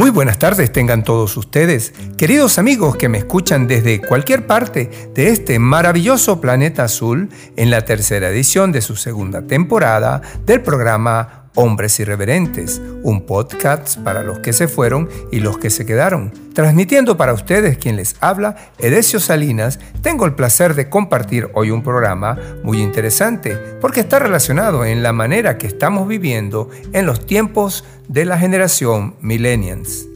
[0.00, 5.28] Muy buenas tardes tengan todos ustedes, queridos amigos que me escuchan desde cualquier parte de
[5.28, 11.98] este maravilloso planeta azul en la tercera edición de su segunda temporada del programa Hombres
[12.00, 16.32] Irreverentes, un podcast para los que se fueron y los que se quedaron.
[16.54, 21.82] Transmitiendo para ustedes quien les habla, Edesio Salinas, tengo el placer de compartir hoy un
[21.82, 27.84] programa muy interesante porque está relacionado en la manera que estamos viviendo en los tiempos
[28.08, 30.06] de la generación Millennials.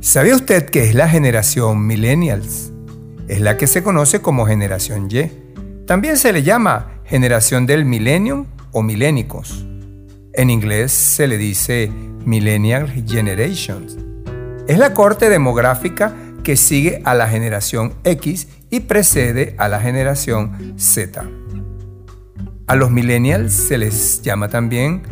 [0.00, 2.72] ¿Sabía usted qué es la generación Millennials?
[3.28, 5.30] Es la que se conoce como generación Y.
[5.86, 9.66] También se le llama generación del millennium o milénicos.
[10.36, 11.92] En inglés se le dice
[12.24, 13.96] Millennial Generations.
[14.66, 20.74] Es la corte demográfica que sigue a la generación X y precede a la generación
[20.76, 21.24] Z.
[22.66, 25.02] A los millennials se les llama también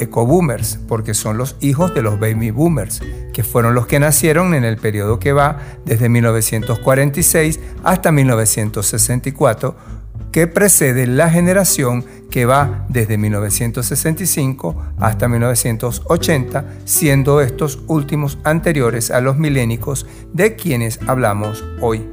[0.00, 3.02] ecoboomers porque son los hijos de los baby boomers,
[3.34, 9.76] que fueron los que nacieron en el periodo que va desde 1946 hasta 1964
[10.34, 19.20] que precede la generación que va desde 1965 hasta 1980, siendo estos últimos anteriores a
[19.20, 22.04] los milénicos de quienes hablamos hoy.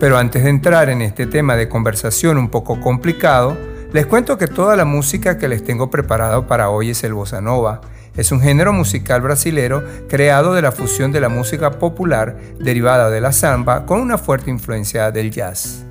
[0.00, 3.58] Pero antes de entrar en este tema de conversación un poco complicado,
[3.92, 7.42] les cuento que toda la música que les tengo preparado para hoy es el bossa
[7.42, 7.82] nova.
[8.16, 13.20] Es un género musical brasilero creado de la fusión de la música popular derivada de
[13.20, 15.87] la samba con una fuerte influencia del jazz.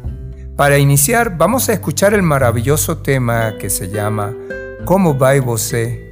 [0.57, 4.33] Para iniciar, vamos a escuchar el maravilloso tema que se llama
[4.85, 6.03] Como vai você,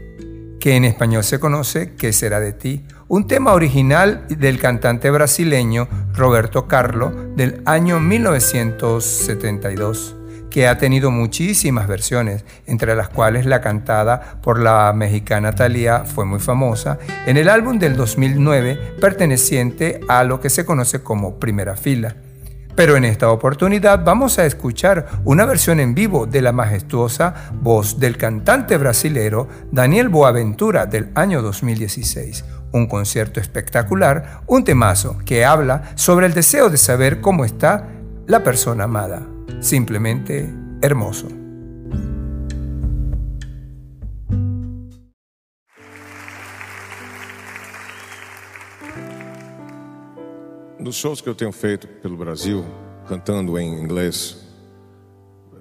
[0.60, 2.86] que en español se conoce ¿Qué será de ti?
[3.08, 10.16] Un tema original del cantante brasileño Roberto Carlo del año 1972
[10.52, 16.26] que ha tenido muchísimas versiones, entre las cuales la cantada por la mexicana Thalía fue
[16.26, 21.76] muy famosa, en el álbum del 2009 perteneciente a lo que se conoce como Primera
[21.76, 22.16] Fila.
[22.76, 28.00] Pero en esta oportunidad vamos a escuchar una versión en vivo de la majestuosa voz
[28.00, 32.44] del cantante brasilero Daniel Boaventura del año 2016.
[32.74, 37.88] Un concierto espectacular, un temazo que habla sobre el deseo de saber cómo está
[38.28, 39.22] la persona amada.
[39.62, 41.45] Simplemente hermoso.
[50.86, 52.64] Nos shows que eu tenho feito pelo Brasil,
[53.08, 54.38] cantando em inglês,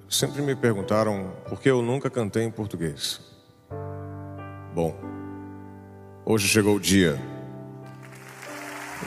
[0.07, 3.19] sempre me perguntaram por que eu nunca cantei em português.
[4.75, 4.95] Bom,
[6.23, 7.19] hoje chegou o dia.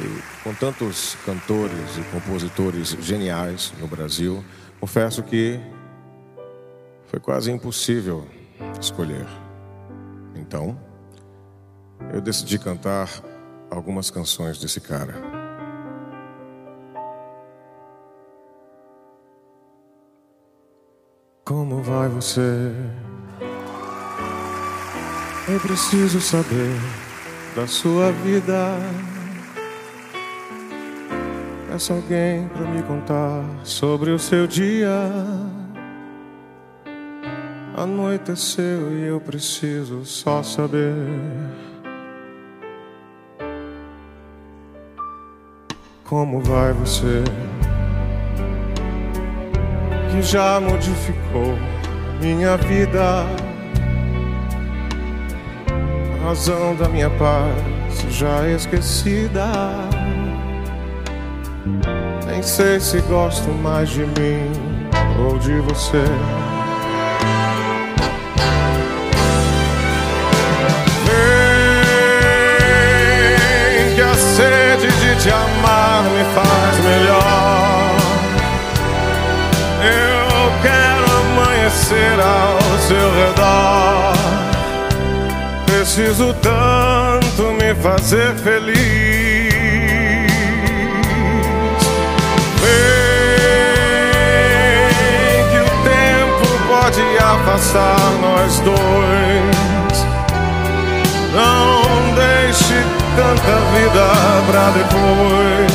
[0.00, 4.44] E com tantos cantores e compositores geniais no Brasil,
[4.80, 5.60] confesso que
[7.06, 8.26] foi quase impossível
[8.80, 9.28] escolher.
[10.34, 10.76] Então,
[12.12, 13.08] eu decidi cantar
[13.70, 15.37] algumas canções desse cara.
[21.48, 22.74] Como vai você?
[25.48, 26.76] Eu preciso saber
[27.56, 28.76] da sua vida.
[31.66, 35.10] Peço alguém para me contar sobre o seu dia.
[37.74, 40.92] Anoiteceu e eu preciso só saber.
[46.04, 47.24] Como vai você?
[50.10, 51.58] Que já modificou
[52.20, 53.26] minha vida.
[56.14, 57.54] A razão da minha paz
[58.10, 59.46] já esquecida.
[62.26, 64.50] Nem sei se gosto mais de mim
[65.18, 66.04] ou de você.
[73.76, 77.47] Vem que a sede de te amar me faz melhor.
[81.88, 84.12] Amanhecer ao seu redor.
[85.66, 88.76] Preciso tanto me fazer feliz.
[92.60, 93.08] Vem
[95.50, 100.06] que o tempo pode afastar nós dois.
[101.34, 102.84] Não deixe
[103.16, 104.06] tanta vida
[104.50, 105.72] pra depois.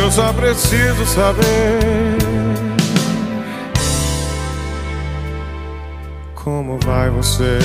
[0.00, 2.25] Eu só preciso saber.
[6.84, 7.58] Vai você?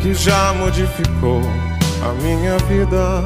[0.00, 1.42] Que já modificou
[2.02, 3.22] a minha vida.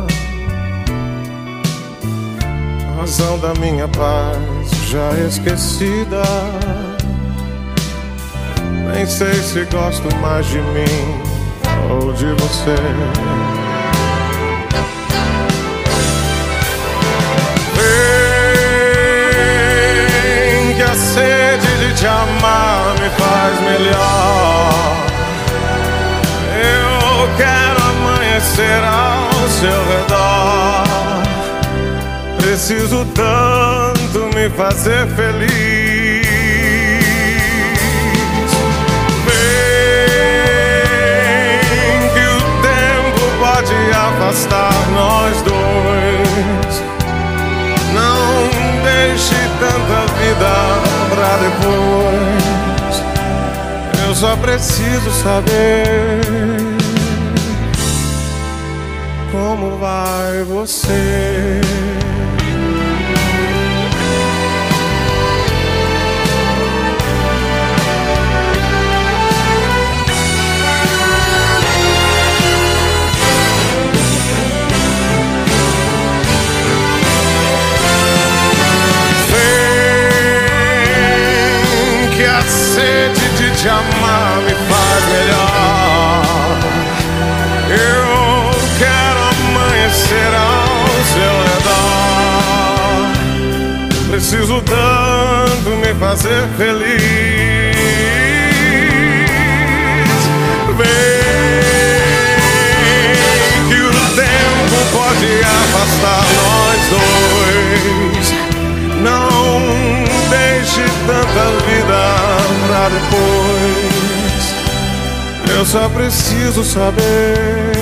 [2.88, 4.38] A razão da minha paz
[4.88, 6.23] já esquecida.
[8.94, 11.23] Nem sei se gosto mais de mim
[11.91, 12.76] ou de você.
[20.62, 21.62] Vem que a sede
[21.94, 24.96] te amar me faz melhor.
[26.64, 30.84] Eu quero amanhecer ao seu redor.
[32.38, 36.12] Preciso tanto me fazer feliz.
[44.32, 46.82] afastar nós dois.
[47.92, 50.91] Não deixe tanta vida
[51.38, 53.02] depois.
[54.06, 56.20] Eu só preciso saber
[59.31, 61.61] como vai você.
[83.62, 86.59] Te amar me faz melhor.
[87.70, 91.79] Eu quero amanhecer ao seu redor.
[94.11, 97.76] Preciso tanto me fazer feliz.
[100.76, 101.23] Vem
[103.69, 108.51] que o tempo pode afastar nós dois.
[109.02, 109.60] Não
[110.31, 112.00] deixe tanta vida
[112.66, 114.44] pra depois.
[115.56, 117.81] Eu só preciso saber.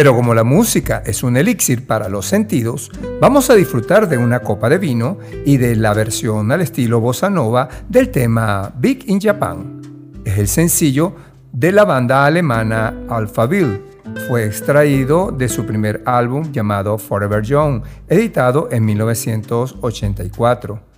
[0.00, 4.40] Pero como la música es un elixir para los sentidos, vamos a disfrutar de una
[4.40, 9.20] copa de vino y de la versión al estilo bossa nova del tema Big in
[9.20, 9.82] Japan.
[10.24, 11.14] Es el sencillo
[11.52, 13.82] de la banda alemana Alphaville.
[14.26, 20.89] Fue extraído de su primer álbum llamado Forever Young, editado en 1984.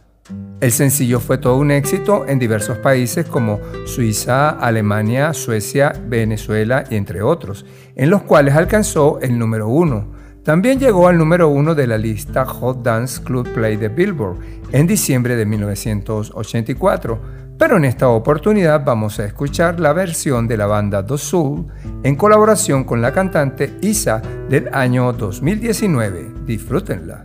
[0.63, 6.95] El sencillo fue todo un éxito en diversos países como Suiza, Alemania, Suecia, Venezuela y
[6.95, 7.67] entre otros,
[7.97, 10.13] en los cuales alcanzó el número uno.
[10.45, 14.39] También llegó al número uno de la lista Hot Dance Club Play de Billboard
[14.71, 17.21] en diciembre de 1984,
[17.59, 21.67] pero en esta oportunidad vamos a escuchar la versión de la banda Do Soul
[22.05, 26.31] en colaboración con la cantante Isa del año 2019.
[26.47, 27.25] Disfrútenla.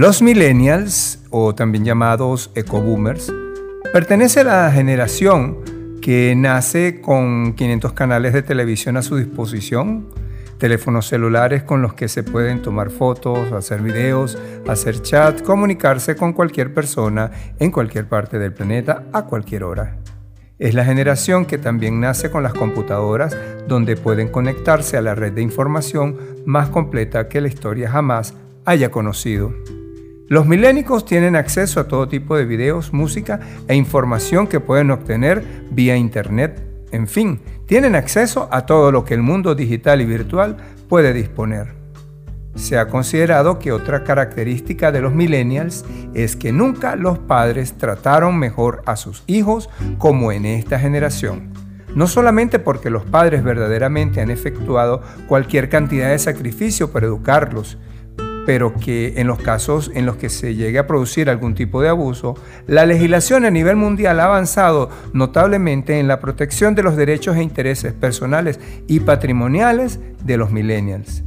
[0.00, 3.30] Los millennials, o también llamados ecoboomers,
[3.92, 5.58] pertenecen a la generación
[6.00, 10.08] que nace con 500 canales de televisión a su disposición,
[10.56, 16.32] teléfonos celulares con los que se pueden tomar fotos, hacer videos, hacer chat, comunicarse con
[16.32, 19.98] cualquier persona en cualquier parte del planeta a cualquier hora.
[20.58, 23.36] Es la generación que también nace con las computadoras
[23.68, 26.16] donde pueden conectarse a la red de información
[26.46, 28.32] más completa que la historia jamás
[28.64, 29.52] haya conocido.
[30.30, 35.44] Los milénicos tienen acceso a todo tipo de videos, música e información que pueden obtener
[35.72, 36.62] vía Internet.
[36.92, 40.56] En fin, tienen acceso a todo lo que el mundo digital y virtual
[40.88, 41.74] puede disponer.
[42.54, 45.84] Se ha considerado que otra característica de los millennials
[46.14, 49.68] es que nunca los padres trataron mejor a sus hijos
[49.98, 51.52] como en esta generación.
[51.96, 57.78] No solamente porque los padres verdaderamente han efectuado cualquier cantidad de sacrificio para educarlos,
[58.46, 61.88] pero que en los casos en los que se llegue a producir algún tipo de
[61.88, 62.34] abuso,
[62.66, 67.42] la legislación a nivel mundial ha avanzado notablemente en la protección de los derechos e
[67.42, 71.22] intereses personales y patrimoniales de los millennials.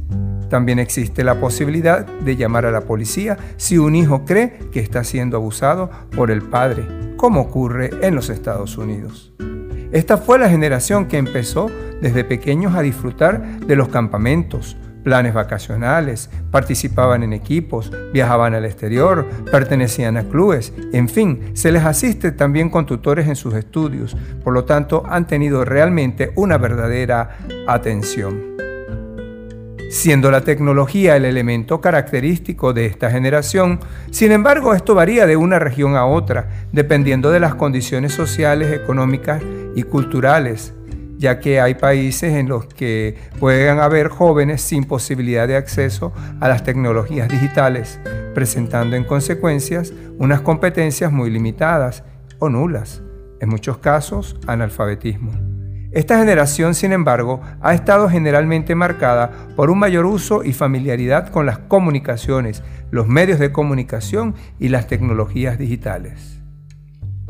[0.48, 5.02] También existe la posibilidad de llamar a la policía si un hijo cree que está
[5.02, 9.32] siendo abusado por el padre, como ocurre en los Estados Unidos.
[9.92, 16.30] Esta fue la generación que empezó desde pequeños a disfrutar de los campamentos, planes vacacionales,
[16.50, 22.70] participaban en equipos, viajaban al exterior, pertenecían a clubes, en fin, se les asiste también
[22.70, 27.36] con tutores en sus estudios, por lo tanto han tenido realmente una verdadera
[27.68, 28.54] atención.
[29.90, 33.78] Siendo la tecnología el elemento característico de esta generación,
[34.10, 39.40] sin embargo esto varía de una región a otra, dependiendo de las condiciones sociales, económicas
[39.76, 40.74] y culturales
[41.18, 46.48] ya que hay países en los que pueden haber jóvenes sin posibilidad de acceso a
[46.48, 47.98] las tecnologías digitales,
[48.34, 52.04] presentando en consecuencias unas competencias muy limitadas
[52.38, 53.02] o nulas,
[53.40, 55.32] en muchos casos analfabetismo.
[55.94, 61.46] Esta generación, sin embargo, ha estado generalmente marcada por un mayor uso y familiaridad con
[61.46, 66.33] las comunicaciones, los medios de comunicación y las tecnologías digitales.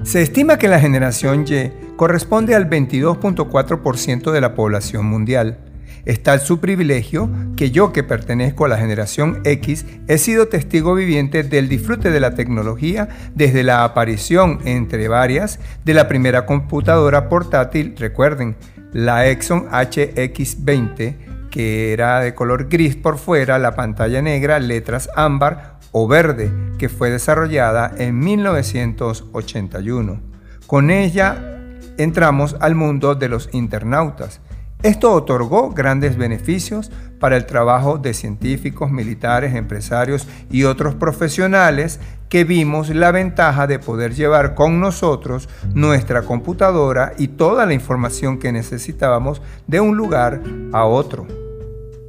[0.02, 5.58] Se estima que la generación Y corresponde al 22.4% de la población mundial.
[6.04, 10.94] Es tal su privilegio que yo que pertenezco a la generación X he sido testigo
[10.94, 17.30] viviente del disfrute de la tecnología desde la aparición, entre varias, de la primera computadora
[17.30, 18.56] portátil, recuerden,
[18.92, 21.16] la Exxon HX20,
[21.54, 26.88] que era de color gris por fuera, la pantalla negra, letras ámbar o verde, que
[26.88, 30.20] fue desarrollada en 1981.
[30.66, 31.60] Con ella
[31.96, 34.40] entramos al mundo de los internautas.
[34.82, 42.42] Esto otorgó grandes beneficios para el trabajo de científicos, militares, empresarios y otros profesionales que
[42.42, 48.50] vimos la ventaja de poder llevar con nosotros nuestra computadora y toda la información que
[48.50, 50.42] necesitábamos de un lugar
[50.72, 51.43] a otro.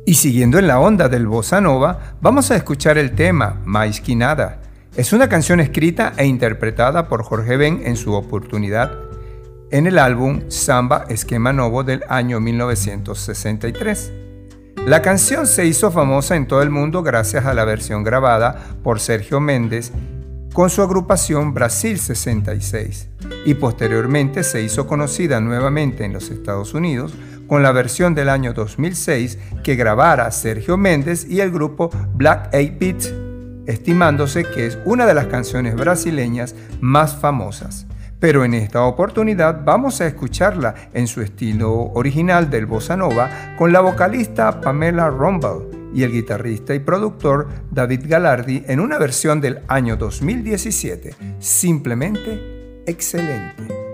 [0.08, 4.16] Y siguiendo en la onda del bossa nova, vamos a escuchar el tema Mais que
[4.16, 4.62] nada.
[4.96, 8.92] Es una canción escrita e interpretada por Jorge Ben en su oportunidad
[9.72, 14.12] en el álbum Samba Esquema Novo del año 1963.
[14.86, 19.00] La canción se hizo famosa en todo el mundo gracias a la versión grabada por
[19.00, 19.92] Sergio Méndez
[20.54, 23.10] con su agrupación Brasil 66
[23.46, 27.16] y posteriormente se hizo conocida nuevamente en los Estados Unidos
[27.48, 32.74] con la versión del año 2006 que grabara Sergio Méndez y el grupo Black 8
[32.80, 33.14] Beats,
[33.66, 37.88] estimándose que es una de las canciones brasileñas más famosas
[38.20, 43.72] pero en esta oportunidad vamos a escucharla en su estilo original del bossa nova con
[43.72, 49.62] la vocalista Pamela Rumble y el guitarrista y productor David Galardi en una versión del
[49.68, 53.85] año 2017, simplemente excelente.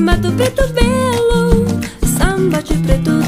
[0.00, 1.66] Samba do preto belo,
[2.16, 3.19] samba de preto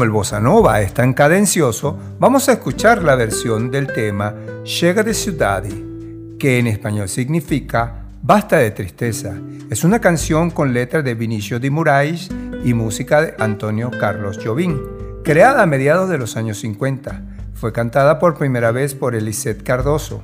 [0.00, 4.34] como el bossa nova es tan cadencioso, vamos a escuchar la versión del tema
[4.64, 9.34] Llega de Ciudadi, que en español significa Basta de tristeza.
[9.68, 12.30] Es una canción con letra de Vinicio de Moraes
[12.64, 14.80] y música de Antonio Carlos Jobim,
[15.22, 17.22] creada a mediados de los años 50.
[17.52, 20.22] Fue cantada por primera vez por Elisette Cardoso.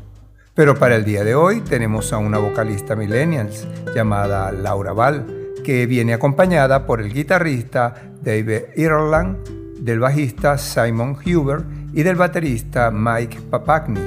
[0.54, 5.26] Pero para el día de hoy tenemos a una vocalista millennials llamada Laura Val,
[5.62, 9.55] que viene acompañada por el guitarrista David Ireland
[9.86, 14.00] del bajista Simon Huber y del baterista Mike Papagni,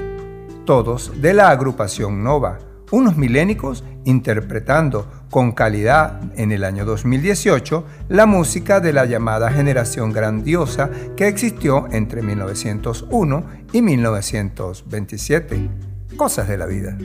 [0.66, 2.60] todos de la agrupación Nova,
[2.92, 10.12] unos milénicos interpretando con calidad en el año 2018 la música de la llamada generación
[10.12, 15.70] grandiosa que existió entre 1901 y 1927.
[16.18, 16.98] Cosas de la vida.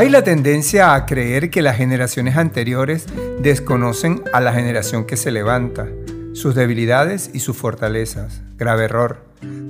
[0.00, 3.04] Hay la tendencia a creer que las generaciones anteriores
[3.42, 5.88] desconocen a la generación que se levanta,
[6.32, 8.40] sus debilidades y sus fortalezas.
[8.56, 9.18] Grave error.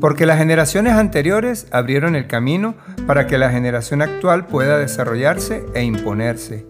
[0.01, 2.77] Porque las generaciones anteriores abrieron el camino
[3.09, 6.65] para que la generación actual pueda desarrollarse e imponerse.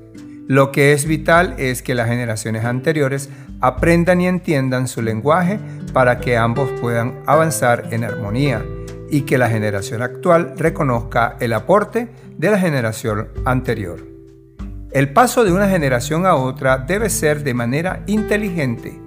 [0.48, 3.28] Lo que es vital es que las generaciones anteriores
[3.60, 5.60] aprendan y entiendan su lenguaje
[5.92, 8.64] para que ambos puedan avanzar en armonía
[9.10, 14.06] y que la generación actual reconozca el aporte de la generación anterior.
[14.92, 19.00] El paso de una generación a otra debe ser de manera inteligente.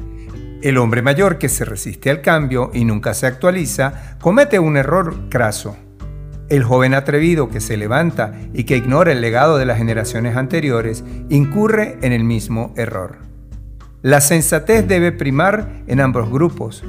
[0.62, 5.30] El hombre mayor que se resiste al cambio y nunca se actualiza comete un error
[5.30, 5.76] craso.
[6.48, 11.04] El joven atrevido que se levanta y que ignora el legado de las generaciones anteriores
[11.30, 13.18] incurre en el mismo error.
[14.02, 16.84] La sensatez debe primar en ambos grupos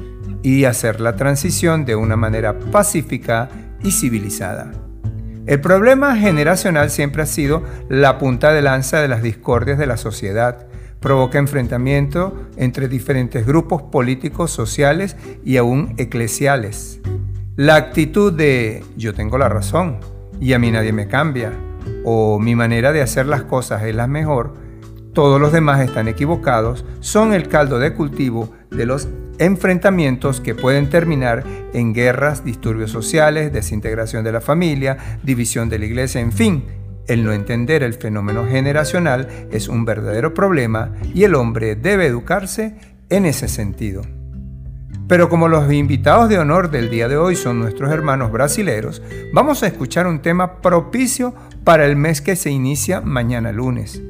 [0.45, 3.49] y hacer la transición de una manera pacífica
[3.83, 4.71] y civilizada.
[5.47, 9.97] El problema generacional siempre ha sido la punta de lanza de las discordias de la
[9.97, 10.67] sociedad.
[10.99, 16.99] Provoca enfrentamiento entre diferentes grupos políticos, sociales y aún eclesiales.
[17.55, 19.97] La actitud de yo tengo la razón
[20.39, 21.53] y a mí nadie me cambia,
[22.03, 24.53] o mi manera de hacer las cosas es la mejor,
[25.13, 29.07] todos los demás están equivocados, son el caldo de cultivo de los
[29.39, 31.43] enfrentamientos que pueden terminar
[31.73, 36.65] en guerras, disturbios sociales, desintegración de la familia, división de la iglesia, en fin.
[37.07, 42.75] El no entender el fenómeno generacional es un verdadero problema y el hombre debe educarse
[43.09, 44.01] en ese sentido.
[45.07, 49.61] Pero como los invitados de honor del día de hoy son nuestros hermanos brasileros, vamos
[49.61, 54.01] a escuchar un tema propicio para el mes que se inicia mañana lunes.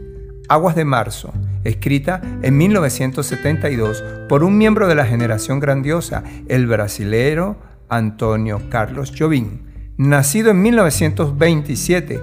[0.47, 1.33] Aguas de Marzo,
[1.65, 7.57] escrita en 1972 por un miembro de la generación grandiosa, el brasilero
[7.89, 9.63] Antonio Carlos Jobim,
[9.97, 12.21] nacido en 1927.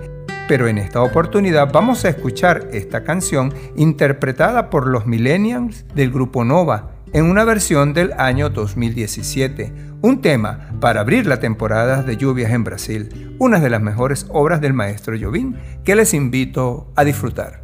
[0.49, 6.45] Pero en esta oportunidad vamos a escuchar esta canción interpretada por los millennials del grupo
[6.45, 12.53] Nova en una versión del año 2017, un tema para abrir la temporada de lluvias
[12.53, 17.62] en Brasil, una de las mejores obras del maestro Jobim que les invito a disfrutar.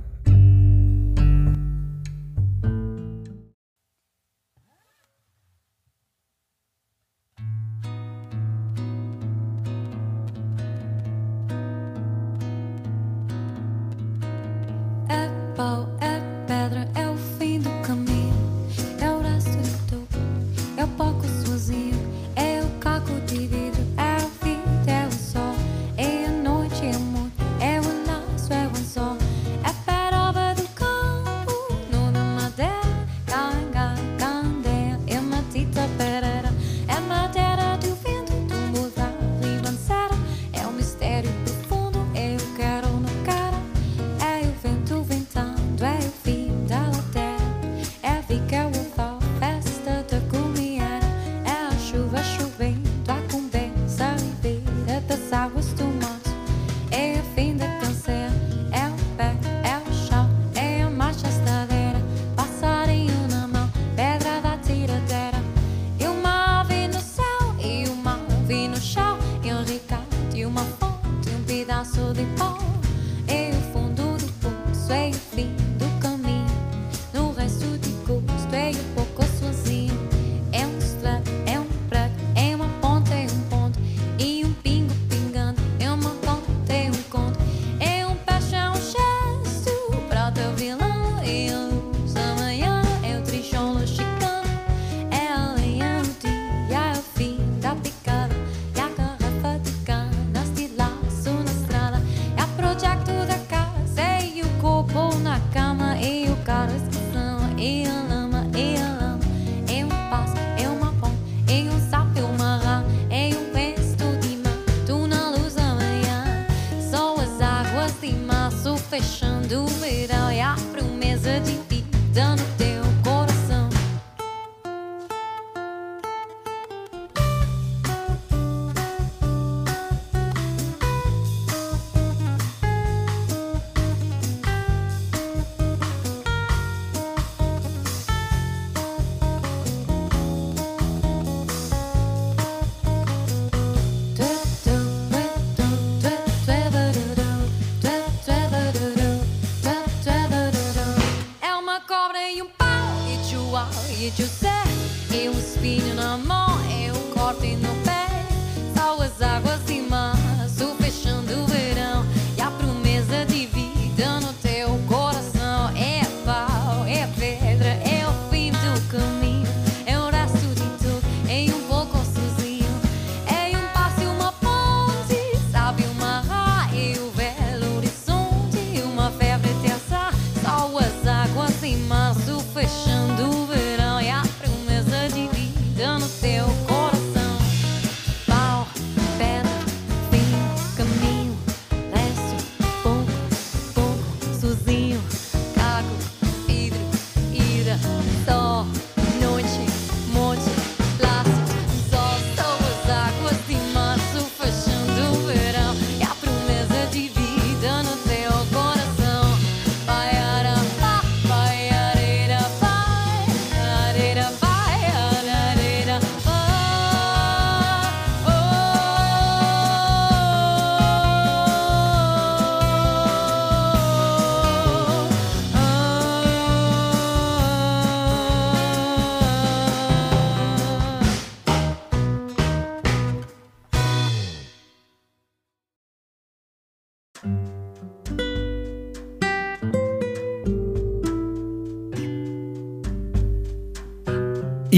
[119.00, 119.27] question.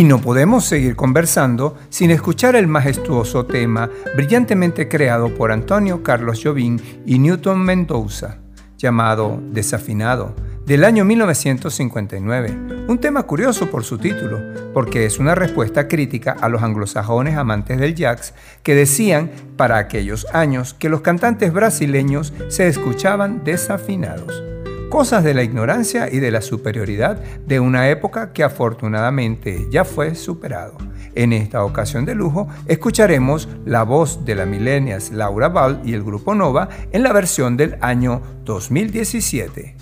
[0.00, 6.40] Y no podemos seguir conversando sin escuchar el majestuoso tema brillantemente creado por Antonio Carlos
[6.42, 8.38] Jobim y Newton Mendoza,
[8.78, 10.34] llamado Desafinado,
[10.64, 12.86] del año 1959.
[12.88, 14.40] Un tema curioso por su título,
[14.72, 18.32] porque es una respuesta crítica a los anglosajones amantes del jazz
[18.62, 24.49] que decían para aquellos años que los cantantes brasileños se escuchaban desafinados
[24.90, 30.16] cosas de la ignorancia y de la superioridad de una época que afortunadamente ya fue
[30.16, 30.76] superado.
[31.14, 36.02] En esta ocasión de lujo escucharemos la voz de la milenias Laura Ball y el
[36.02, 39.79] grupo Nova en la versión del año 2017.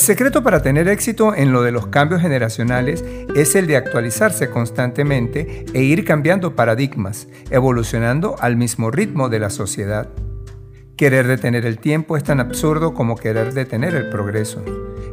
[0.00, 3.04] Secreto para tener éxito en lo de los cambios generacionales
[3.36, 9.50] es el de actualizarse constantemente e ir cambiando paradigmas, evolucionando al mismo ritmo de la
[9.50, 10.08] sociedad.
[10.96, 14.62] Querer detener el tiempo es tan absurdo como querer detener el progreso.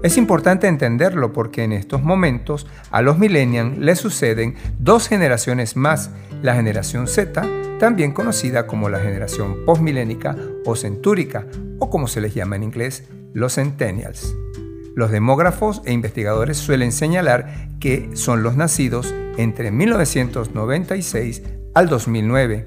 [0.04, 6.12] Es importante entenderlo porque en estos momentos a los millennials les suceden dos generaciones más,
[6.42, 7.42] la generación Z,
[7.80, 10.36] también conocida como la generación postmilénica
[10.66, 11.48] o centúrica,
[11.80, 14.36] o como se les llama en inglés, los centennials.
[14.98, 21.44] Los demógrafos e investigadores suelen señalar que son los nacidos entre 1996
[21.76, 22.66] al 2009.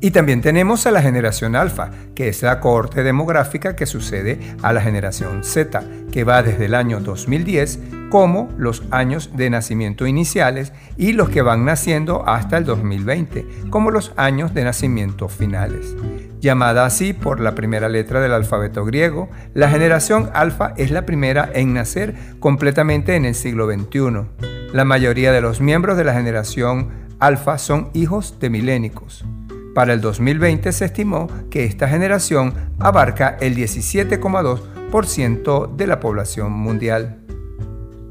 [0.00, 4.72] Y también tenemos a la generación alfa, que es la cohorte demográfica que sucede a
[4.72, 10.72] la generación Z, que va desde el año 2010 como los años de nacimiento iniciales
[10.96, 15.94] y los que van naciendo hasta el 2020 como los años de nacimiento finales.
[16.42, 21.48] Llamada así por la primera letra del alfabeto griego, la generación alfa es la primera
[21.54, 24.24] en nacer completamente en el siglo XXI.
[24.72, 26.88] La mayoría de los miembros de la generación
[27.20, 29.24] alfa son hijos de milénicos.
[29.72, 37.20] Para el 2020 se estimó que esta generación abarca el 17,2% de la población mundial.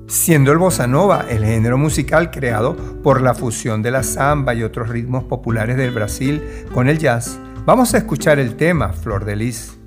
[0.07, 4.63] Siendo el bossa nova el género musical creado por la fusión de la samba y
[4.63, 6.41] otros ritmos populares del Brasil
[6.73, 9.77] con el jazz, Vamos a escuchar el tema Flor de Lis.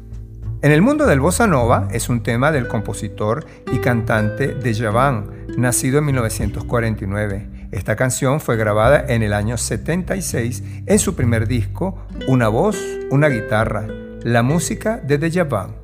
[0.63, 5.49] En el mundo del bossa nova es un tema del compositor y cantante de Javan,
[5.59, 7.69] nacido en 1949.
[7.73, 11.99] Esta canción fue grabada en el año 76 en su primer disco,
[12.29, 13.89] Una voz, una guitarra,
[14.23, 15.75] la música de Dejavan.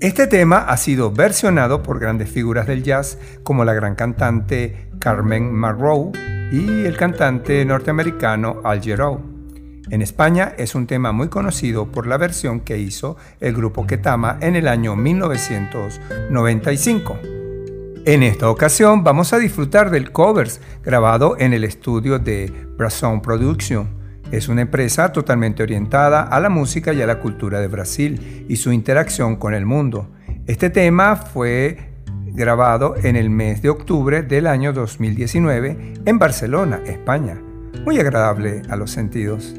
[0.00, 5.54] Este tema ha sido versionado por grandes figuras del jazz como la gran cantante Carmen
[5.54, 6.12] McRae
[6.52, 9.37] y el cantante norteamericano Al Jarreau.
[9.90, 14.36] En España es un tema muy conocido por la versión que hizo el grupo Ketama
[14.40, 17.18] en el año 1995.
[18.04, 23.96] En esta ocasión vamos a disfrutar del covers grabado en el estudio de Brazon Production.
[24.30, 28.56] Es una empresa totalmente orientada a la música y a la cultura de Brasil y
[28.56, 30.10] su interacción con el mundo.
[30.46, 31.94] Este tema fue
[32.26, 37.40] grabado en el mes de octubre del año 2019 en Barcelona, España.
[37.84, 39.54] Muy agradable a los sentidos.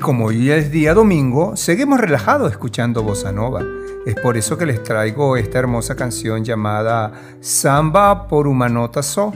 [0.00, 3.62] Y como hoy es día domingo, seguimos relajados escuchando bossa nova.
[4.06, 9.30] Es por eso que les traigo esta hermosa canción llamada Samba por una nota so,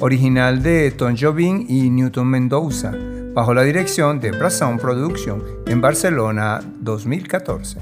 [0.00, 2.92] original de Tom Jobim y Newton Mendoza,
[3.32, 7.80] bajo la dirección de Brasound Production en Barcelona 2014.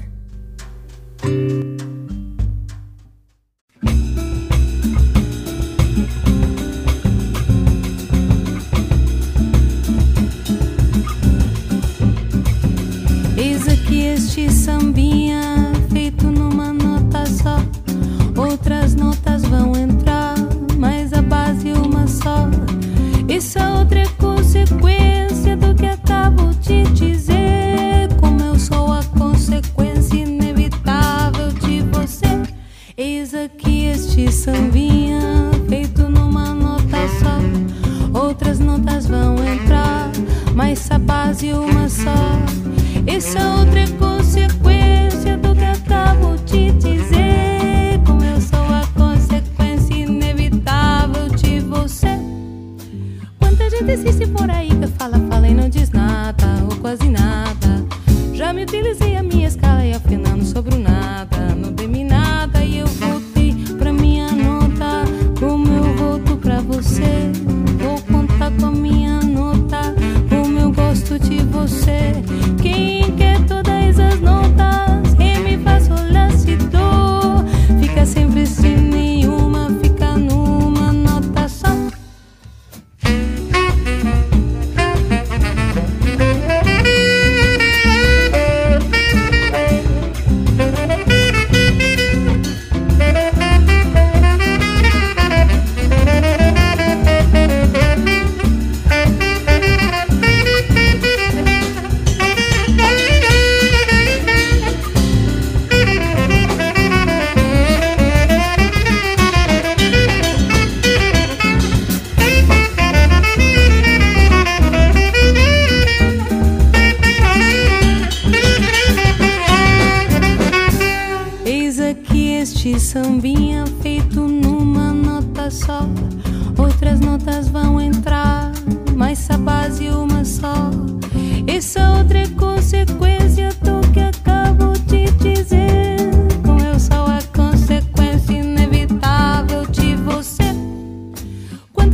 [43.21, 43.90] pensa é outra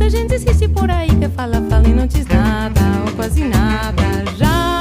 [0.08, 4.02] gente existe por aí que fala, fala e não diz nada, ou quase nada.
[4.36, 4.77] Já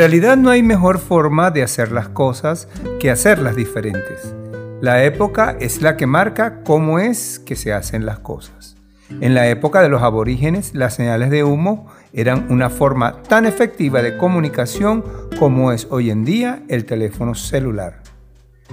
[0.00, 4.34] realidad no hay mejor forma de hacer las cosas que hacerlas diferentes.
[4.80, 8.76] La época es la que marca cómo es que se hacen las cosas.
[9.20, 14.00] En la época de los aborígenes, las señales de humo eran una forma tan efectiva
[14.00, 15.04] de comunicación
[15.38, 18.00] como es hoy en día el teléfono celular.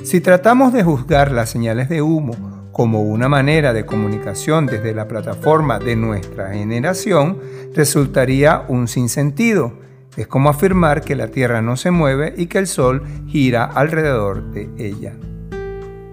[0.04, 5.10] Si tratamos de juzgar las señales de humo como una manera de comunicación desde la
[5.10, 7.38] plataforma de nuestra generación,
[7.76, 9.87] resultaría un sinsentido.
[10.18, 14.52] Es como afirmar que la Tierra no se mueve y que el Sol gira alrededor
[14.52, 15.14] de ella.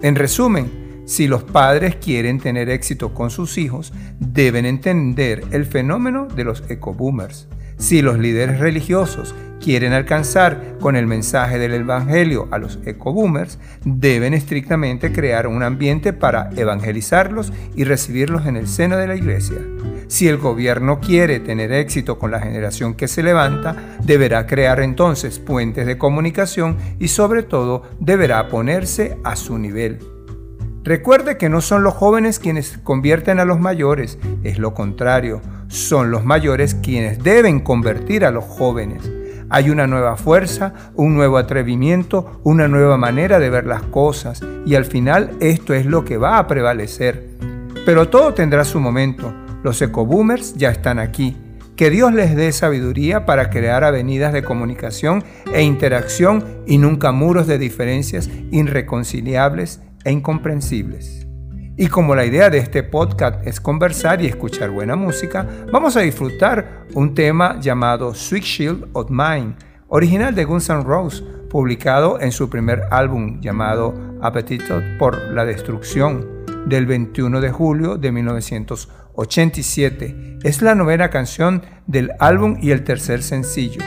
[0.01, 6.27] En resumen, si los padres quieren tener éxito con sus hijos, deben entender el fenómeno
[6.27, 7.47] de los ecoboomers.
[7.77, 14.35] Si los líderes religiosos quieren alcanzar con el mensaje del Evangelio a los ecoboomers, deben
[14.35, 19.57] estrictamente crear un ambiente para evangelizarlos y recibirlos en el seno de la iglesia.
[20.07, 25.39] Si el gobierno quiere tener éxito con la generación que se levanta, deberá crear entonces
[25.39, 29.99] puentes de comunicación y sobre todo deberá ponerse a su nivel.
[30.83, 36.11] Recuerde que no son los jóvenes quienes convierten a los mayores, es lo contrario, son
[36.11, 39.09] los mayores quienes deben convertir a los jóvenes.
[39.49, 44.75] Hay una nueva fuerza, un nuevo atrevimiento, una nueva manera de ver las cosas y
[44.75, 47.29] al final esto es lo que va a prevalecer.
[47.85, 49.33] Pero todo tendrá su momento.
[49.65, 51.35] Los ecoboomers ya están aquí.
[51.75, 57.47] Que Dios les dé sabiduría para crear avenidas de comunicación e interacción y nunca muros
[57.47, 61.25] de diferencias irreconciliables e incomprensibles.
[61.77, 66.01] Y como la idea de este podcast es conversar y escuchar buena música, vamos a
[66.01, 69.55] disfrutar un tema llamado Sweet Shield of Mine,
[69.87, 76.35] original de Guns N' Roses, publicado en su primer álbum llamado Appetito por la Destrucción,
[76.67, 78.11] del 21 de julio de
[79.17, 80.39] 1987.
[80.43, 83.81] Es la novena canción del álbum y el tercer sencillo.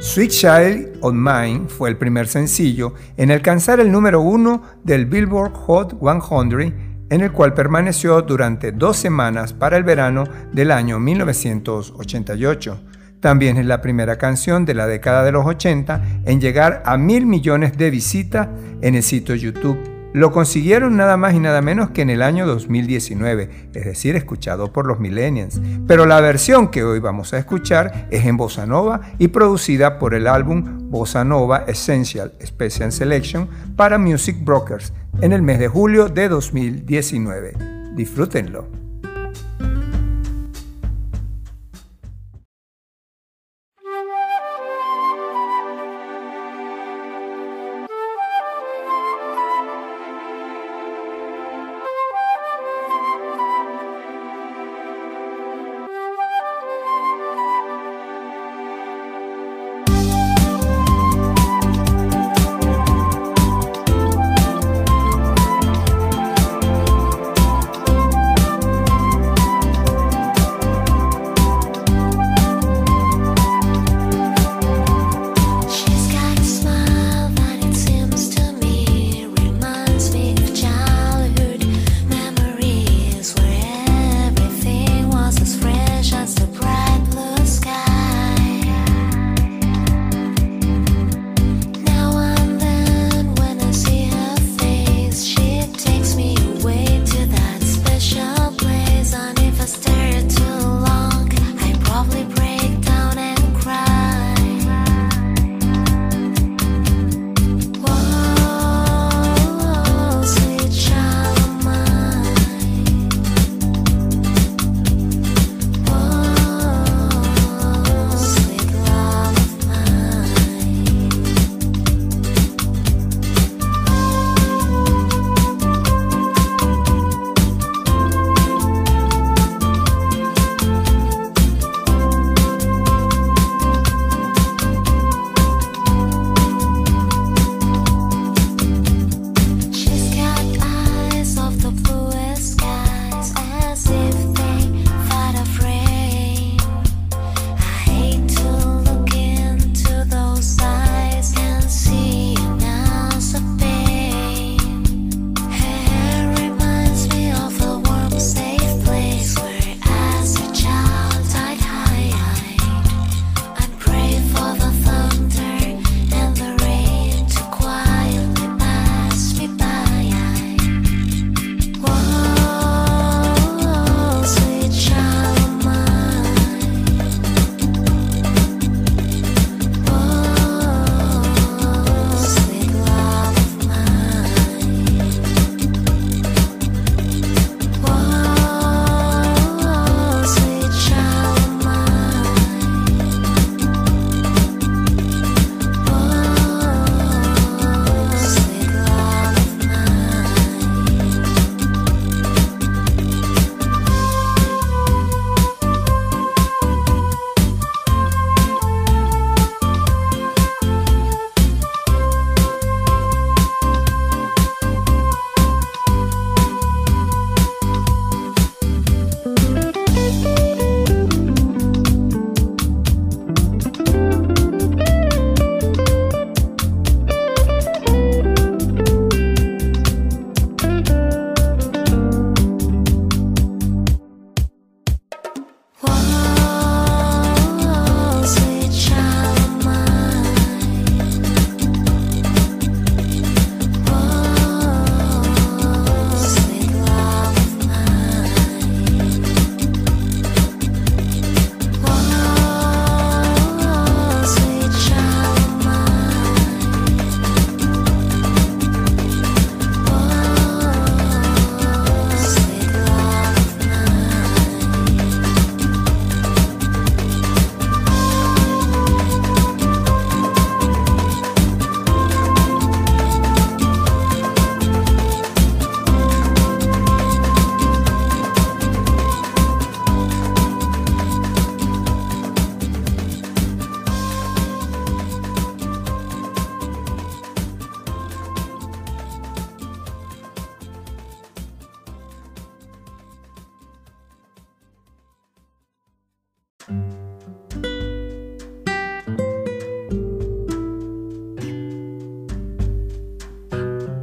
[0.00, 5.52] Sweet Child of Mine fue el primer sencillo en alcanzar el número uno del Billboard
[5.52, 12.80] Hot 100, en el cual permaneció durante dos semanas para el verano del año 1988.
[13.20, 17.26] También es la primera canción de la década de los 80 en llegar a mil
[17.26, 18.48] millones de visitas
[18.80, 19.97] en el sitio YouTube.
[20.12, 24.72] Lo consiguieron nada más y nada menos que en el año 2019, es decir, escuchado
[24.72, 25.60] por los millennials.
[25.86, 30.14] Pero la versión que hoy vamos a escuchar es en bossa nova y producida por
[30.14, 36.08] el álbum Bossa Nova Essential Special Selection para Music Brokers en el mes de julio
[36.08, 37.54] de 2019.
[37.94, 38.87] Disfrútenlo.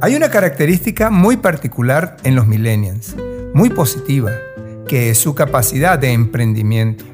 [0.06, 3.16] Hay una característica muy particular en los millennials,
[3.54, 4.30] muy positiva,
[4.86, 7.04] que es su capacidad de emprendimiento.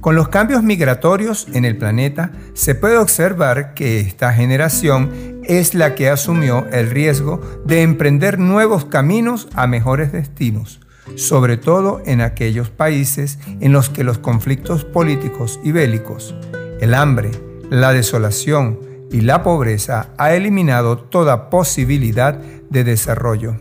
[0.00, 5.94] Con los cambios migratorios en el planeta, se puede observar que esta generación es la
[5.94, 10.80] que asumió el riesgo de emprender nuevos caminos a mejores destinos,
[11.14, 16.34] sobre todo en aquellos países en los que los conflictos políticos y bélicos,
[16.80, 17.30] el hambre,
[17.70, 22.34] la desolación y la pobreza ha eliminado toda posibilidad
[22.70, 23.56] de desarrollo.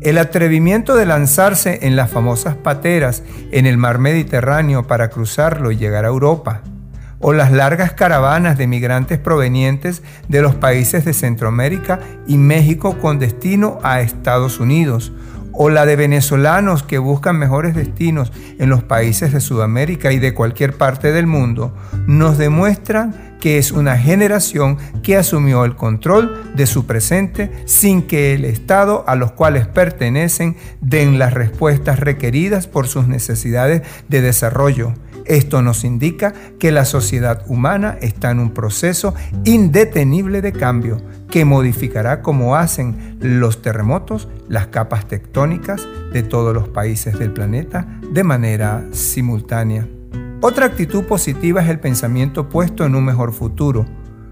[0.00, 5.76] El atrevimiento de lanzarse en las famosas pateras en el mar Mediterráneo para cruzarlo y
[5.76, 6.62] llegar a Europa,
[7.18, 13.18] o las largas caravanas de migrantes provenientes de los países de Centroamérica y México con
[13.18, 15.12] destino a Estados Unidos,
[15.52, 20.32] o la de venezolanos que buscan mejores destinos en los países de Sudamérica y de
[20.32, 21.74] cualquier parte del mundo,
[22.06, 28.34] nos demuestran que es una generación que asumió el control de su presente sin que
[28.34, 34.94] el Estado a los cuales pertenecen den las respuestas requeridas por sus necesidades de desarrollo.
[35.24, 39.14] Esto nos indica que la sociedad humana está en un proceso
[39.44, 46.68] indetenible de cambio que modificará como hacen los terremotos las capas tectónicas de todos los
[46.68, 49.86] países del planeta de manera simultánea.
[50.42, 53.84] Otra actitud positiva es el pensamiento puesto en un mejor futuro.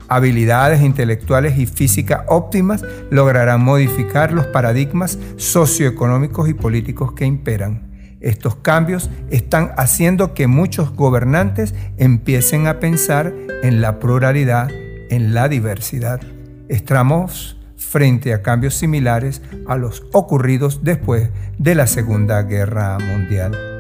[0.09, 8.17] Habilidades intelectuales y físicas óptimas lograrán modificar los paradigmas socioeconómicos y políticos que imperan.
[8.21, 14.71] Estos cambios están haciendo que muchos gobernantes empiecen a pensar en la pluralidad,
[15.11, 16.23] en la diversidad.
[16.71, 21.29] Estamos frente a cambios similares a los ocurridos después
[21.59, 23.78] de la Segunda Guerra Mundial.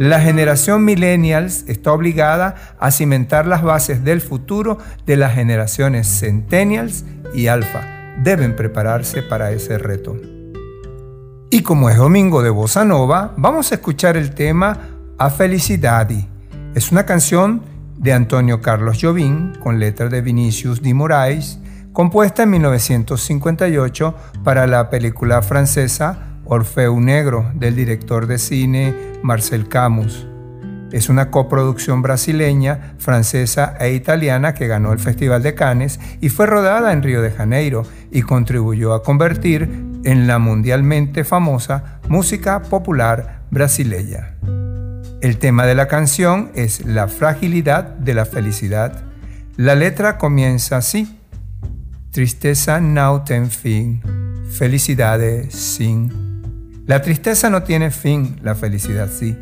[0.00, 7.04] La generación millennials está obligada a cimentar las bases del futuro de las generaciones centennials
[7.34, 7.82] y alfa.
[8.22, 10.16] Deben prepararse para ese reto.
[11.50, 14.78] Y como es domingo de Bossa Nova, vamos a escuchar el tema
[15.18, 16.28] A Felicidade.
[16.74, 17.60] Es una canción
[17.98, 21.58] de Antonio Carlos Jobim con letra de Vinicius de Moraes,
[21.92, 28.92] compuesta en 1958 para la película francesa Orfeu Negro del director de cine
[29.22, 30.26] Marcel Camus.
[30.90, 36.46] Es una coproducción brasileña, francesa e italiana que ganó el Festival de Cannes y fue
[36.46, 39.70] rodada en Río de Janeiro y contribuyó a convertir
[40.02, 44.34] en la mundialmente famosa música popular brasileña.
[45.20, 49.04] El tema de la canción es la fragilidad de la felicidad.
[49.56, 51.16] La letra comienza así.
[52.10, 54.02] Tristeza no ten fin,
[54.50, 56.29] felicidades sin
[56.90, 59.38] la tristeza no tiene fin, la felicidad sí.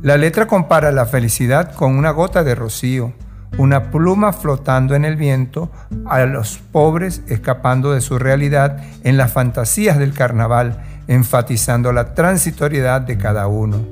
[0.00, 3.14] La letra compara la felicidad con una gota de rocío,
[3.56, 5.72] una pluma flotando en el viento,
[6.06, 13.00] a los pobres escapando de su realidad en las fantasías del carnaval, enfatizando la transitoriedad
[13.00, 13.84] de cada uno.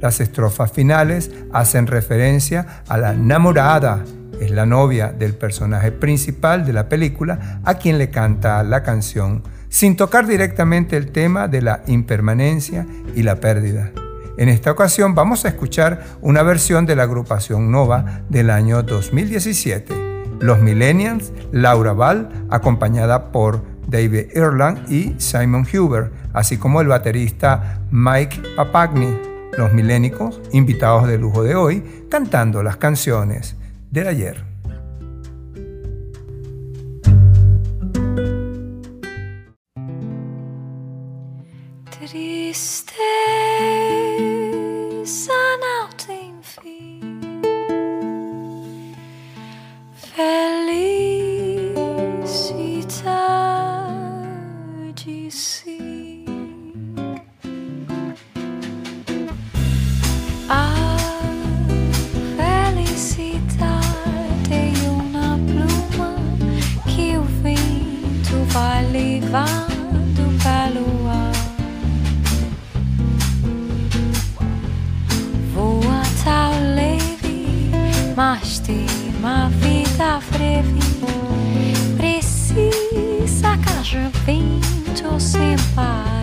[0.00, 4.04] Las estrofas finales hacen referencia a la enamorada,
[4.40, 9.42] es la novia del personaje principal de la película, a quien le canta la canción
[9.72, 13.90] sin tocar directamente el tema de la impermanencia y la pérdida.
[14.36, 19.94] En esta ocasión vamos a escuchar una versión de la agrupación Nova del año 2017,
[20.40, 27.80] Los Millennials, Laura Ball, acompañada por David Erland y Simon Huber, así como el baterista
[27.90, 29.16] Mike Papagni,
[29.56, 33.56] los milénicos, invitados de lujo de hoy, cantando las canciones
[33.90, 34.51] del ayer.
[42.52, 42.92] tristeza
[45.58, 47.00] não tem fim.
[49.94, 50.50] Felicidade
[55.30, 56.26] sim.
[60.50, 60.74] A
[62.36, 63.80] felicidade
[64.50, 66.16] é uma pluma
[66.84, 69.61] que o vento vai levar.
[78.22, 78.62] mas
[79.18, 80.78] uma vida breve
[81.96, 86.22] precisa cajar vento sem parar.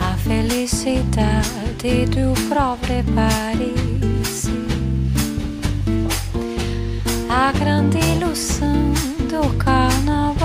[0.00, 4.50] A felicidade do próprio Paris,
[7.28, 8.92] a grande ilusão
[9.30, 10.35] do carnaval.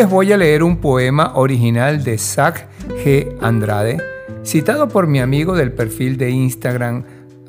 [0.00, 2.66] Les voy a leer un poema original de Zach
[3.04, 3.36] G.
[3.42, 3.98] Andrade,
[4.42, 7.04] citado por mi amigo del perfil de Instagram,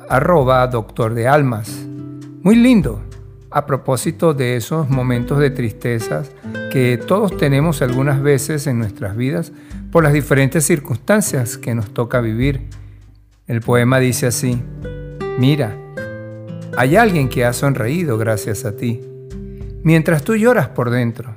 [0.06, 1.86] arroba doctor de almas.
[2.42, 3.00] Muy lindo,
[3.50, 6.30] a propósito de esos momentos de tristezas
[6.70, 9.50] que todos tenemos algunas veces en nuestras vidas
[9.90, 12.68] por las diferentes circunstancias que nos toca vivir.
[13.46, 14.62] El poema dice así,
[15.38, 15.74] mira,
[16.76, 19.00] hay alguien que ha sonreído gracias a ti,
[19.82, 21.34] mientras tú lloras por dentro.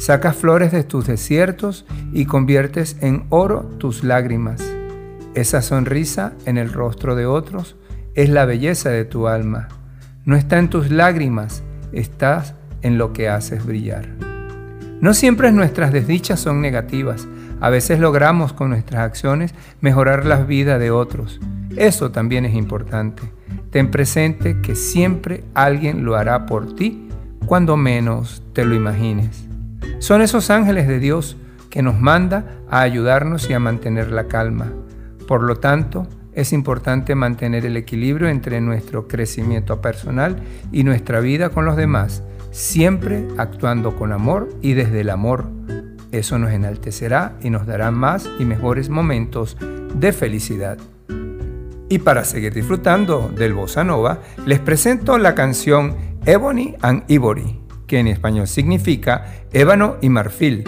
[0.00, 1.84] Sacas flores de tus desiertos
[2.14, 4.62] y conviertes en oro tus lágrimas.
[5.34, 7.76] Esa sonrisa en el rostro de otros
[8.14, 9.68] es la belleza de tu alma.
[10.24, 14.08] No está en tus lágrimas, estás en lo que haces brillar.
[15.02, 17.28] No siempre nuestras desdichas son negativas.
[17.60, 21.40] A veces logramos con nuestras acciones mejorar la vida de otros.
[21.76, 23.22] Eso también es importante.
[23.68, 27.06] Ten presente que siempre alguien lo hará por ti
[27.44, 29.49] cuando menos te lo imagines.
[30.00, 31.36] Son esos ángeles de Dios
[31.68, 34.72] que nos manda a ayudarnos y a mantener la calma.
[35.28, 40.36] Por lo tanto, es importante mantener el equilibrio entre nuestro crecimiento personal
[40.72, 45.44] y nuestra vida con los demás, siempre actuando con amor y desde el amor.
[46.12, 49.58] Eso nos enaltecerá y nos dará más y mejores momentos
[49.94, 50.78] de felicidad.
[51.90, 55.94] Y para seguir disfrutando del bossa nova, les presento la canción
[56.24, 57.59] Ebony and Ivory,
[57.90, 60.62] que en español significa ébano y marfil.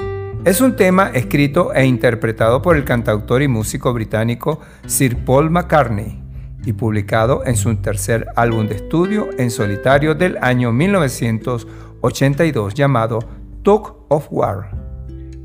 [0.44, 6.20] Es un tema escrito e interpretado por el cantautor y músico británico Sir Paul McCartney
[6.64, 13.20] y publicado en su tercer álbum de estudio en solitario del año 1982 llamado
[13.62, 14.91] Talk of War.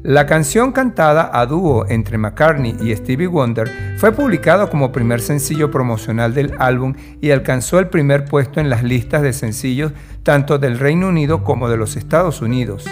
[0.07, 5.69] La canción cantada a dúo entre McCartney y Stevie Wonder fue publicada como primer sencillo
[5.69, 9.91] promocional del álbum y alcanzó el primer puesto en las listas de sencillos
[10.23, 12.85] tanto del Reino Unido como de los Estados Unidos.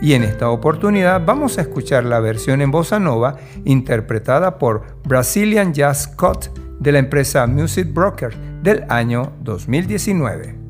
[0.00, 3.36] Y en esta oportunidad vamos a escuchar la versión en bossa nova
[3.66, 6.46] interpretada por Brazilian Jazz Cut
[6.80, 10.63] de la empresa Music Broker del año 2019.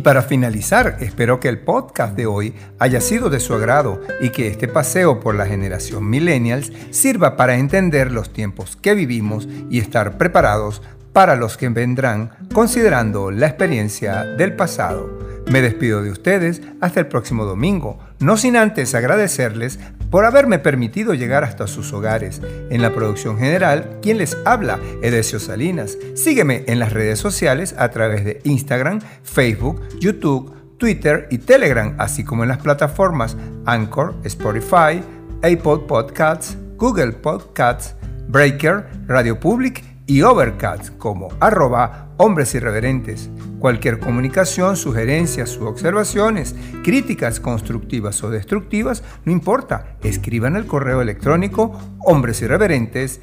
[0.00, 4.30] Y para finalizar, espero que el podcast de hoy haya sido de su agrado y
[4.30, 9.78] que este paseo por la generación millennials sirva para entender los tiempos que vivimos y
[9.78, 10.80] estar preparados
[11.12, 15.18] para los que vendrán considerando la experiencia del pasado.
[15.50, 19.80] Me despido de ustedes hasta el próximo domingo, no sin antes agradecerles
[20.10, 22.40] por haberme permitido llegar hasta sus hogares.
[22.70, 25.96] En la producción general, quien les habla, Edesio Salinas.
[26.14, 32.24] Sígueme en las redes sociales a través de Instagram, Facebook, YouTube, Twitter y Telegram, así
[32.24, 35.02] como en las plataformas Anchor, Spotify,
[35.42, 37.94] Apple Podcasts, Google Podcasts,
[38.28, 43.30] Breaker, Radio Public y Overcast como arroba hombres irreverentes.
[43.60, 51.78] Cualquier comunicación, sugerencias u observaciones, críticas constructivas o destructivas, no importa, escriban al correo electrónico
[52.00, 53.20] hombresirreverentes.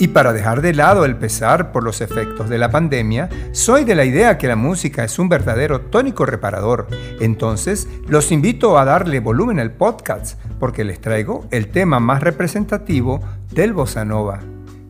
[0.00, 3.96] Y para dejar de lado el pesar por los efectos de la pandemia, soy de
[3.96, 6.86] la idea que la música es un verdadero tónico reparador.
[7.20, 13.20] Entonces, los invito a darle volumen al podcast, porque les traigo el tema más representativo
[13.52, 14.40] del bossa nova.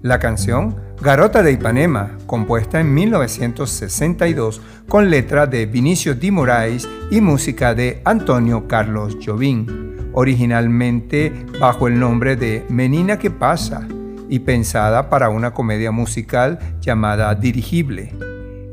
[0.03, 7.21] La canción Garota de Ipanema, compuesta en 1962 con letra de Vinicio Di Moraes y
[7.21, 13.87] música de Antonio Carlos Jobim, originalmente bajo el nombre de Menina que pasa
[14.29, 18.13] y pensada para una comedia musical llamada Dirigible.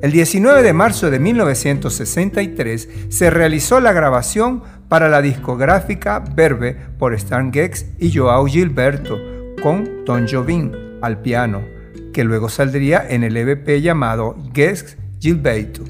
[0.02, 7.14] El 19 de marzo de 1963 se realizó la grabación para la discográfica Verbe por
[7.14, 10.72] Stan Getz y Joao Gilberto, con Don Jobim
[11.02, 11.64] al piano,
[12.14, 15.84] que luego saldría en el EVP llamado Getz Gilberto.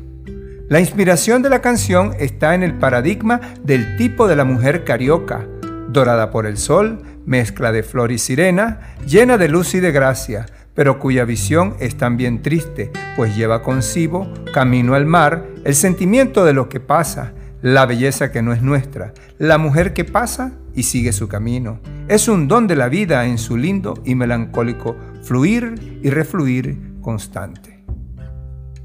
[0.68, 5.46] La inspiración de la canción está en el paradigma del tipo de la mujer carioca,
[5.90, 10.48] dorada por el sol, mezcla de flor y sirena, llena de luz y de gracia,
[10.74, 16.54] pero cuya visión es también triste, pues lleva consigo, camino al mar, el sentimiento de
[16.54, 21.14] lo que pasa, la belleza que no es nuestra, la mujer que pasa y sigue
[21.14, 21.80] su camino.
[22.08, 27.84] Es un don de la vida en su lindo y melancólico fluir y refluir constante.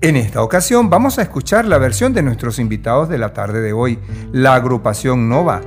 [0.02, 3.74] En esta ocasión vamos a escuchar la versión de nuestros invitados de la tarde de
[3.74, 3.98] hoy,
[4.32, 5.60] la agrupación Nova,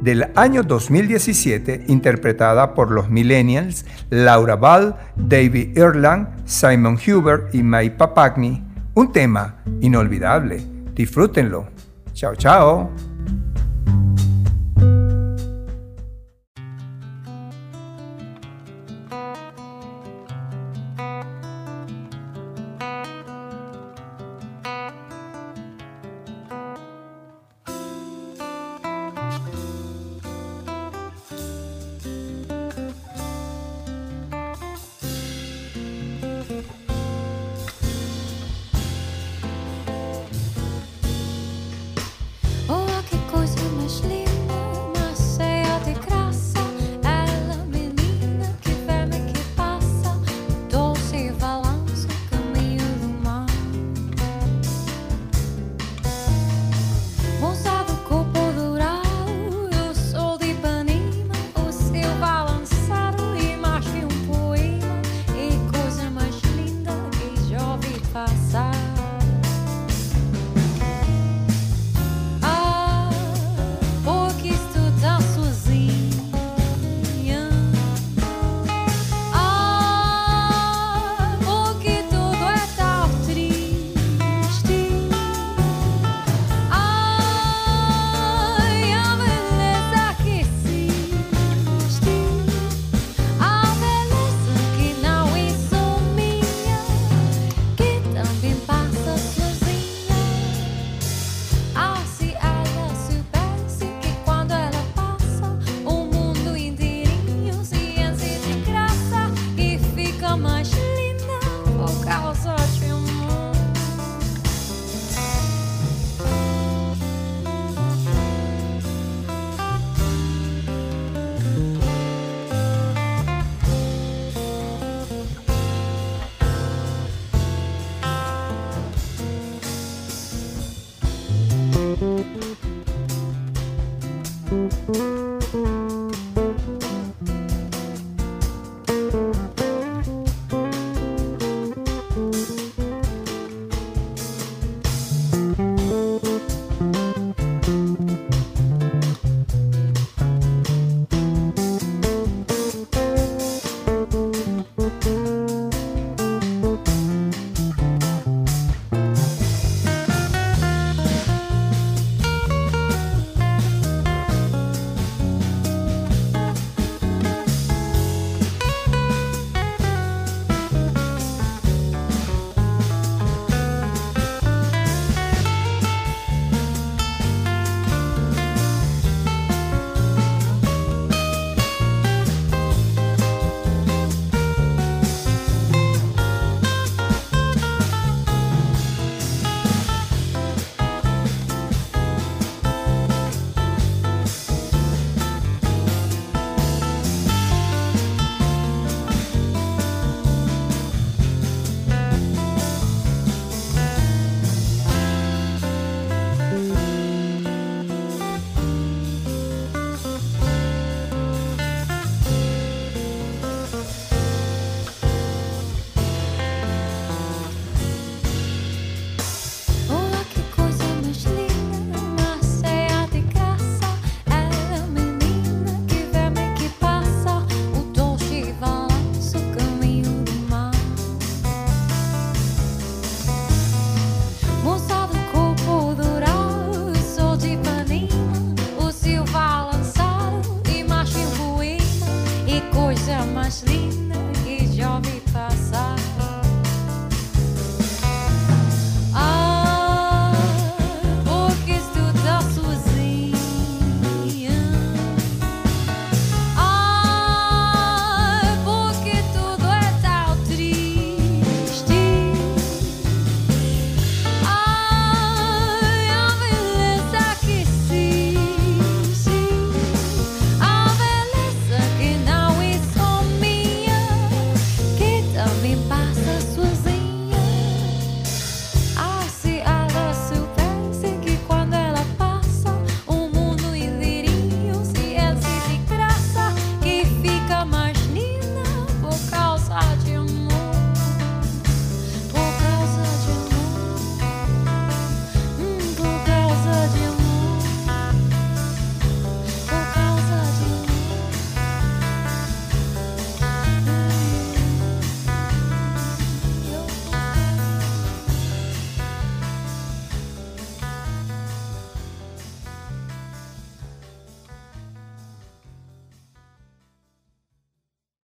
[0.00, 7.96] del año 2017 interpretada por los millennials Laura Ball, David Erlang, Simon Huber y May
[7.96, 8.62] Papagni,
[8.94, 10.64] un tema inolvidable.
[10.94, 11.75] Disfrútenlo.
[12.16, 12.90] 小乔哦。